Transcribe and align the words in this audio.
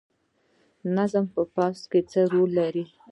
نظم 0.95 1.25
په 1.33 1.41
پوځ 1.53 1.77
کې 1.91 1.99
څه 2.11 2.19
رول 2.31 2.49
لري؟ 2.59 2.85